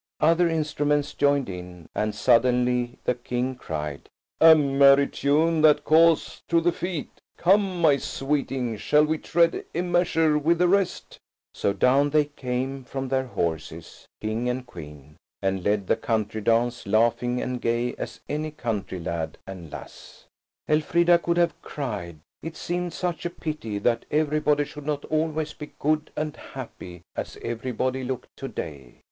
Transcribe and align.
Other 0.19 0.49
instruments 0.49 1.13
joined 1.13 1.47
in, 1.47 1.87
and 1.93 2.15
suddenly 2.15 2.97
the 3.03 3.13
King 3.13 3.53
cried, 3.53 4.09
"A 4.39 4.55
merry 4.55 5.05
tune 5.07 5.61
that 5.61 5.83
calls 5.83 6.41
to 6.47 6.59
the 6.59 6.71
feet. 6.71 7.21
Come, 7.37 7.79
my 7.81 7.97
sweeting, 7.97 8.77
shall 8.77 9.05
we 9.05 9.19
tread 9.19 9.63
a 9.75 9.81
measure 9.83 10.39
with 10.39 10.57
the 10.57 10.67
rest?" 10.67 11.19
So 11.53 11.71
down 11.71 12.09
they 12.09 12.25
came 12.25 12.83
from 12.83 13.09
their 13.09 13.27
horses, 13.27 14.07
King 14.19 14.49
and 14.49 14.65
Queen, 14.65 15.17
and 15.39 15.63
led 15.63 15.85
the 15.85 15.97
country 15.97 16.41
dance, 16.41 16.87
laughing 16.87 17.39
and 17.39 17.61
gay 17.61 17.93
as 17.99 18.21
any 18.27 18.49
country 18.49 18.99
lad 18.99 19.37
and 19.45 19.71
lass. 19.71 20.25
Elfrida 20.67 21.19
could 21.19 21.37
have 21.37 21.61
cried. 21.61 22.17
It 22.41 22.55
seemed 22.57 22.93
such 22.93 23.23
a 23.23 23.29
pity 23.29 23.77
that 23.77 24.05
everybody 24.09 24.65
should 24.65 24.87
not 24.87 25.05
always 25.11 25.53
be 25.53 25.73
good 25.77 26.09
and 26.17 26.35
happy, 26.35 27.01
as 27.15 27.37
everybody 27.43 28.03
looked 28.03 28.35
to 28.37 28.47
day. 28.47 28.95